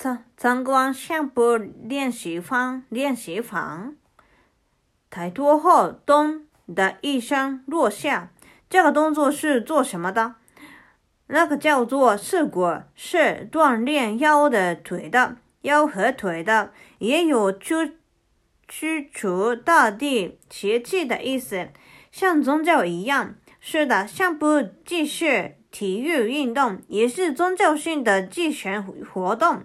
[0.00, 3.96] 参参观相扑练习房，练习房。
[5.10, 8.30] 抬头后，咚的一声落下。
[8.70, 10.36] 这个动作是做什么的？
[11.26, 17.96] 那个叫做刺骨，是锻炼腰的腿的，腰和腿的，也有驱
[18.68, 21.70] 驱除大地邪气的意思，
[22.12, 23.34] 像宗教一样。
[23.58, 28.80] 是的，相扑既是体育运动，也是宗教性的祭神
[29.12, 29.64] 活动。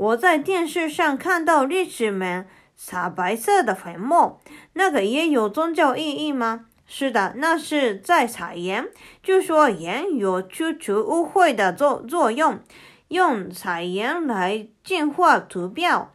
[0.00, 4.40] 我在电视上看到历史们撒白色的粉末，
[4.72, 6.64] 那个也有宗教意义吗？
[6.86, 8.88] 是的，那是在撒盐。
[9.22, 12.60] 据说盐有驱除污秽的作作用，
[13.08, 16.10] 用撒盐来净化图标。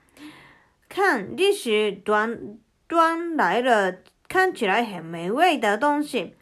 [0.89, 2.57] 看，历史端
[2.87, 6.33] 端来了看起来很美味的东西，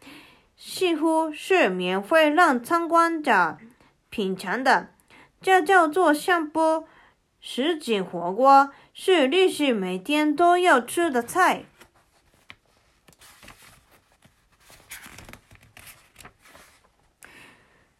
[0.56, 3.58] 似乎是免费让参观者
[4.08, 4.88] 品尝的。
[5.42, 6.86] 这叫做相扑。
[7.46, 11.64] 什锦火锅是律师每天都要吃的菜。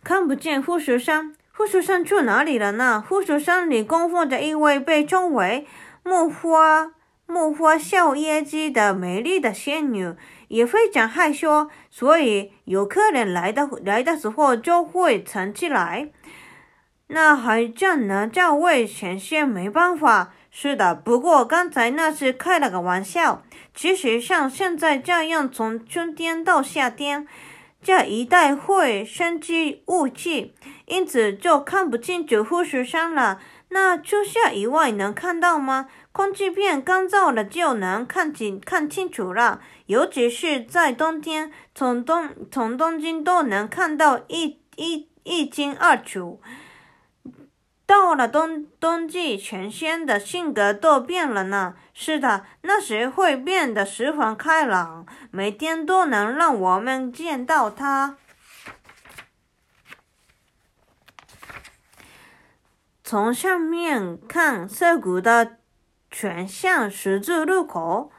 [0.03, 3.05] 看不见富士山，富士山去哪里了呢？
[3.07, 5.67] 富士山里供奉着一位被称为
[6.03, 6.95] 木花
[7.27, 10.15] 木花笑耶姬的美丽的仙女，
[10.49, 16.09] 也非常害羞，所以有客人来的来的时候就会藏起来。
[17.09, 18.27] 那还叫呢？
[18.27, 20.33] 这位神仙没办法。
[20.51, 23.43] 是的，不过刚才那是开了个玩笑。
[23.75, 27.27] 其实像现在这样，从春天到夏天，
[27.83, 30.55] 这一带会升起雾气，
[30.87, 33.41] 因此就看不清楚富士山了。
[33.71, 35.89] 那初夏以外能看到吗？
[36.13, 39.61] 空气变干燥了，就能看清看清楚了。
[39.87, 46.41] 尤其是在冬天，从东从东京都能看到一一一清二楚。
[47.87, 51.75] 到了冬冬季，全仙的性格都变了呢。
[51.93, 58.17] 是的，那时会变得十分开朗，每天都能让我们见到他。
[63.03, 65.59] 从上面看，涩谷的
[66.11, 68.11] 全向十字路口，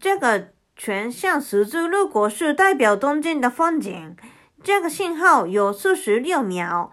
[0.00, 4.16] 这个全向十字路口是代表东京的风景。
[4.62, 6.90] 这个信号有四十六秒。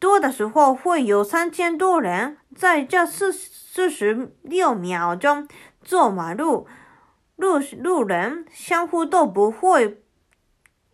[0.00, 5.46] 多的时候会有三千多人在这四四十六秒钟
[5.88, 6.66] 过马路，
[7.36, 10.02] 路路人相互都不会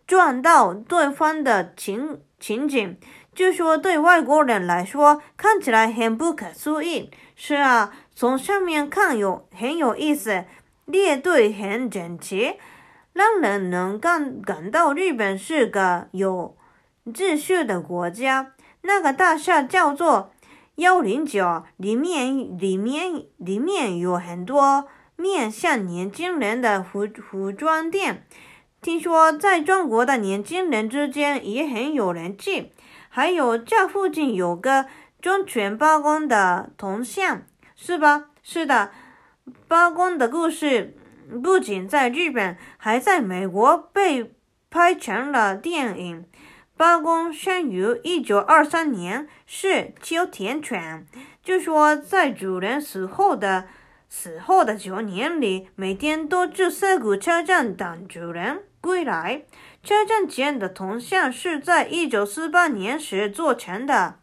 [0.05, 2.97] 撞到对方的情情景，
[3.33, 7.09] 就说对外国人来说看起来很不可思议。
[7.35, 10.43] 是啊，从上面看有很有意思，
[10.85, 12.55] 列队很整齐，
[13.13, 16.57] 让人能感感到日本是个有
[17.05, 18.53] 秩序的国家。
[18.87, 20.31] 那个大厦叫做
[20.75, 24.87] 幺零九，里面里面里面有很多
[25.17, 28.25] 面向年轻人的服服装店，
[28.81, 32.71] 听说在中国的年轻人之间也很有人气。
[33.09, 34.85] 还有这附近有个
[35.19, 37.41] 忠犬八公的铜像，
[37.75, 38.29] 是吧？
[38.41, 38.91] 是的，
[39.67, 40.95] 八公的故事
[41.43, 44.33] 不仅在日本，还在美国被
[44.69, 46.25] 拍成了电影。
[46.77, 51.07] 八公生于一九二三年，是秋田犬。
[51.43, 53.67] 据说在主人死后的
[54.07, 59.43] 死后的九年里，每天都至涩谷车站等主人归来。
[59.83, 64.19] 车站前的铜像是在一九四八年时做成的。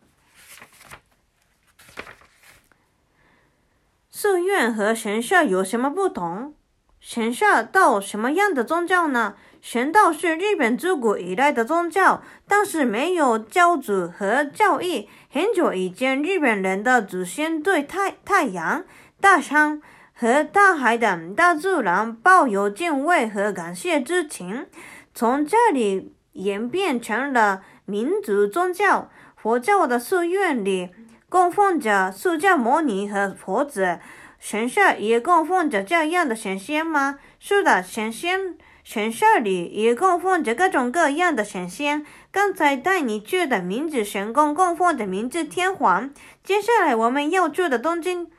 [4.09, 6.55] 寺院和神社有什么不同？
[7.01, 9.35] 神社到什么样的宗教呢？
[9.65, 15.09] 神道是日本自古以来的宗教，但是没有教主和教义。
[15.31, 18.85] 很久以前，日本人的祖先对太太阳、
[19.23, 19.81] 大山
[20.13, 24.67] 和大海等大自然抱有敬畏和感谢之情，
[25.15, 29.11] 从这里演变成了民族宗教。
[29.35, 30.91] 佛教的寺院里
[31.31, 33.99] 供奉着释迦牟尼和佛子，
[34.39, 37.19] 神社也供奉着这样的神仙吗？
[37.41, 38.59] 是的，神仙。
[38.85, 42.05] 神社里也供奉着各种各样的神仙。
[42.31, 46.13] 刚才带你去的明治神宫供奉着明治天皇。
[46.45, 48.31] 接下来我们要去的东京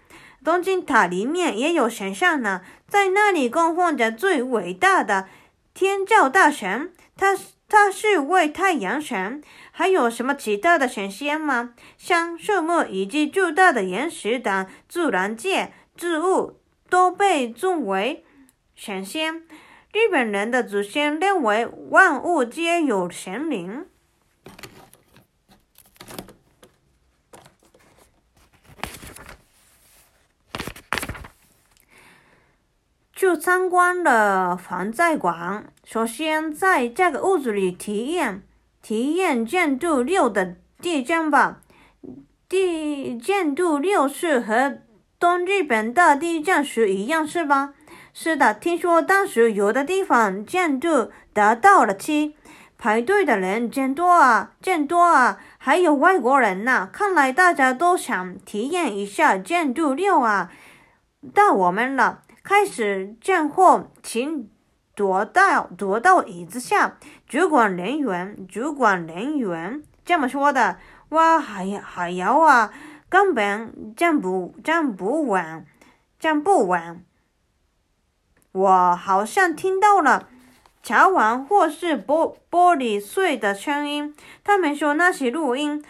[0.44, 5.28] 东京塔里面也有神像呢，在那里供奉着最伟大的
[5.74, 7.36] 天照大神，他
[7.68, 9.42] 他是位太阳神。
[9.72, 11.74] 还有什么其他的神仙吗？
[11.98, 18.24] 像树木以及巨大的岩石等自然界之物都被尊为
[18.76, 19.42] 神仙。
[19.96, 23.86] 日本人的祖先认为万物皆有神灵。
[33.14, 38.44] 去参观了防灾馆，首先在这个屋子里体验
[38.82, 41.62] 体验建筑六的地震吧。
[42.50, 44.82] 地建筑六是和
[45.18, 47.74] 东日本大地震时一样，是吧？
[48.18, 52.38] 是的，听说当时有的地方建筑达到了七。
[52.78, 55.38] 排队的人真多啊，真多啊！
[55.58, 60.50] 还有外国人呢，看来大家都想体验一下建筑六啊。
[61.34, 64.50] 到我们了，开始降货，请
[64.96, 66.98] 躲到躲到椅子下。
[67.28, 70.78] 主管人员，主管人员这么说的。
[71.10, 72.72] 哇，还还要啊，
[73.10, 75.66] 根本站不站不稳，
[76.18, 77.04] 站不稳。
[78.56, 80.30] 我好像听到了。
[80.82, 84.16] 桥完或是玻玻璃碎的声音，
[84.46, 85.84] 他们说那些录音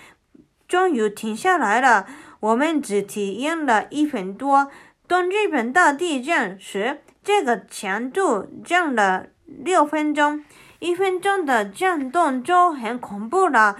[0.68, 2.08] 终于停下来了。
[2.40, 4.72] 我们只体验了一分多。
[5.06, 10.44] 当日本大地震时，这个强度降了六分钟，
[10.80, 13.76] 一分钟的震动就很恐怖了。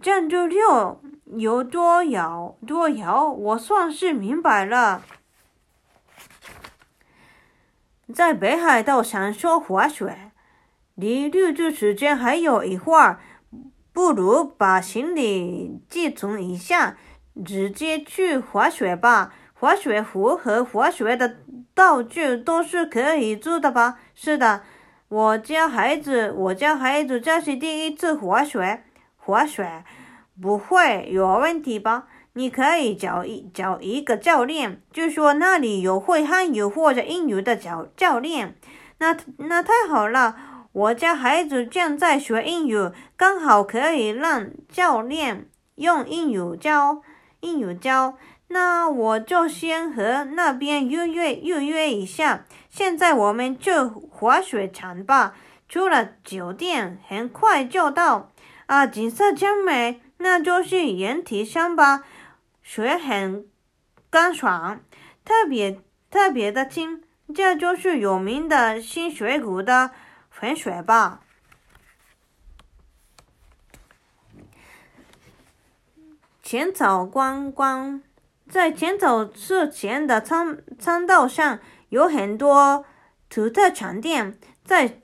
[0.00, 1.02] 震度六
[1.36, 5.02] 有多摇多摇，我算是明白了。
[8.12, 10.32] 在北海道享受滑雪。
[10.94, 13.20] 离入住时间还有一会儿，
[13.92, 16.96] 不如把行李寄存一下，
[17.44, 19.34] 直接去滑雪吧。
[19.52, 21.36] 滑雪服和滑雪的
[21.74, 23.98] 道具都是可以租的吧？
[24.14, 24.62] 是的，
[25.08, 28.84] 我家孩子，我家孩子这是第一次滑雪，
[29.16, 29.84] 滑雪
[30.40, 32.06] 不会有问题吧？
[32.36, 38.54] 你可以找一找一个教练，就说那里有会汉语或者英语的教教练，
[38.98, 40.36] 那那太好了。
[40.72, 47.00] 我家孩子正在学英语，刚好可以让教练用英语教
[47.40, 48.18] 英语教。
[48.48, 52.44] 那我就先和那边预约预约一下。
[52.68, 55.34] 现在我们去滑雪场吧，
[55.66, 58.30] 出了酒店很快就到。
[58.66, 62.04] 啊，景色真美，那就是岩体山吧。
[62.68, 63.46] 水很
[64.10, 64.80] 干爽，
[65.24, 65.80] 特别
[66.10, 67.04] 特别的清。
[67.32, 69.92] 这就是有名的新水谷的。
[70.28, 71.22] 粉水吧，
[76.42, 78.02] 浅草观光，
[78.50, 81.58] 在浅草寺前的参参道上
[81.88, 82.84] 有很多
[83.30, 84.36] 土特产店。
[84.62, 84.98] 在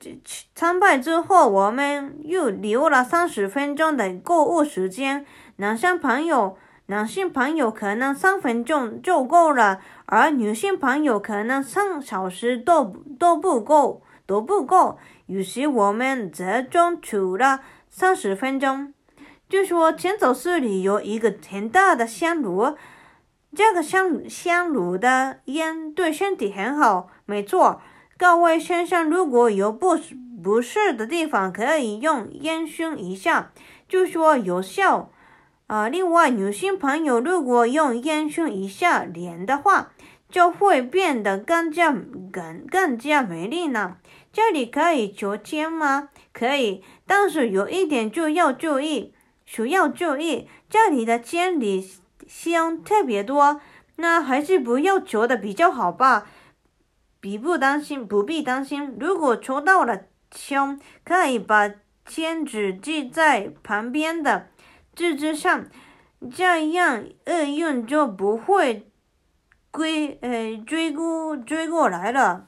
[0.53, 5.25] 参拜之后，我们又留了三十分钟的购物时间。
[5.55, 12.83] 男性朋友，男性朋友可能三分钟就够了，而女性朋友可能三小时都
[13.17, 14.99] 都不够，都不够。
[15.27, 18.93] 于是我们折中取了三十分钟。
[19.47, 22.75] 据说前走寺里有一个很大的香炉，
[23.55, 27.07] 这个香香炉的烟对身体很好。
[27.25, 27.81] 没错，
[28.17, 29.97] 各位先生如果有不
[30.43, 33.51] 不适的地方，可以用烟熏一下，
[33.87, 35.09] 据说有效。
[35.67, 39.93] 啊，另外女性朋友如果用烟熏一下脸的话，
[40.29, 41.91] 就会变得更加
[42.31, 43.97] 更更加美丽呢。
[44.31, 46.09] 这里可以求签吗？
[46.33, 49.13] 可以，但是有一点就要注意，
[49.45, 51.87] 需要注意，这里的签里
[52.27, 53.61] 香特别多，
[53.97, 56.27] 那还是不要求的比较好吧。
[57.19, 58.97] 必不担心，不必担心。
[58.99, 61.71] 如果抽到了签，可以把
[62.05, 64.47] 签纸记在旁边的
[64.95, 65.65] 字子上，
[66.31, 68.89] 这样厄运就不会
[69.71, 72.47] 归呃追过追过来了。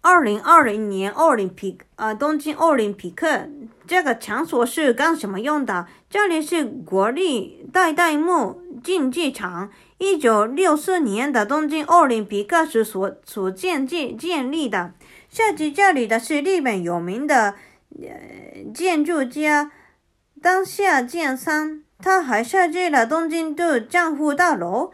[0.00, 3.46] 二零二零年奥林匹克，呃，东京奥林匹克
[3.86, 5.86] 这个场所是干什么用的？
[6.08, 14.94] 这里是国立代代木竞技场，一九六四年的东京奥林匹克时所所建建建立的。
[15.28, 17.54] 设计这里的是日本有名的
[18.00, 19.72] 呃建筑家
[20.40, 24.92] 当下健三，他还设计了东京都政府大楼。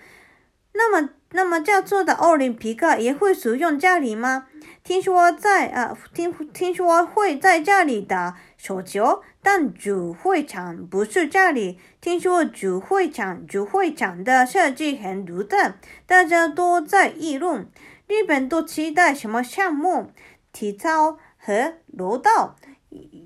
[0.73, 4.46] 那么，那么这次的奥林匹克也会使用这里吗？
[4.82, 11.78] 听说在啊，听听说会在这里打手球，但主会场不是这里。
[12.00, 15.74] 听说主会场主会场的设计很独特，
[16.06, 17.68] 大家都在议论。
[18.06, 20.10] 日本都期待什么项目？
[20.50, 22.56] 体操和柔道、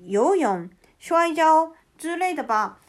[0.07, 2.79] 游泳、摔跤之类的吧。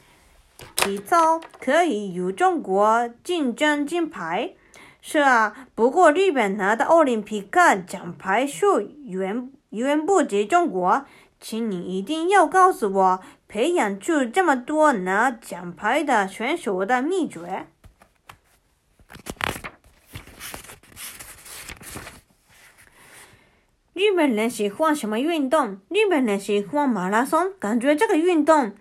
[0.75, 4.53] 体操可以与中国竞争金牌。
[5.01, 11.05] 是啊，不过日本拿的奥林匹克奖牌数远远不及中国。
[11.41, 17.65] 请你一定要告诉我培养出这么多拿奖牌的选手的秘诀。
[23.93, 25.79] 日本人喜欢什么运动？
[25.89, 28.73] 日本人喜欢马拉松，感觉这个运动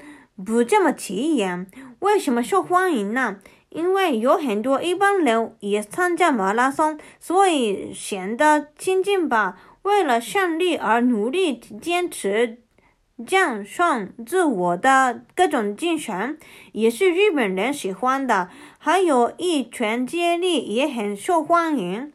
[0.45, 1.67] 不这么起眼。
[2.01, 3.39] 为什么受欢迎呢？
[3.69, 9.59] 因为有很多一般人也参加马拉松，所以显得亲近吧。
[9.83, 12.59] 为了胜利而努力坚持，
[13.27, 16.39] 战胜自我的各种精神，
[16.73, 18.51] 也是日本人喜欢的。
[18.79, 22.13] 还有一拳接力也很受欢迎。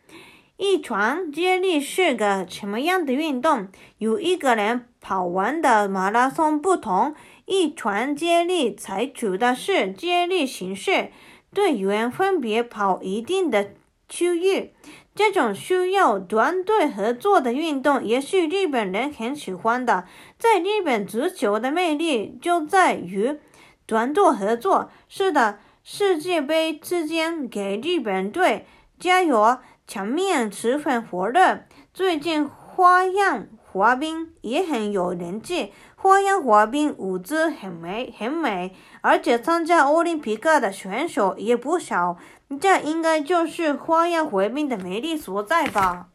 [0.57, 3.67] 一拳接力是个什么样的运动？
[3.97, 7.13] 有一个人跑完的马拉松不同。
[7.45, 11.11] 一拳接力采取的是接力形式，
[11.53, 13.73] 队员分别跑一定的
[14.09, 14.71] 区域。
[15.15, 20.03] 这种需要团队合作的运动也是日本人很喜欢的。
[20.37, 23.39] 在日本足球的魅力就在于
[23.87, 24.91] 团队合作。
[25.07, 28.67] 是的，世界杯期间给日本队
[28.99, 29.57] 加油。
[29.87, 31.59] 场面十分火热，
[31.93, 35.71] 最近花样滑冰也很有人气。
[35.95, 42.17] 花样滑冰舞姿很美，很美，而且参加奥林匹克的选手也不少。
[42.59, 46.09] 这应该就是花样滑冰的魅力所在吧。